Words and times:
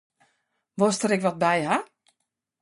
Wolsto 0.79 1.05
der 1.07 1.15
ek 1.17 1.23
wat 1.25 1.39
by 1.43 1.57
hawwe? 1.67 1.79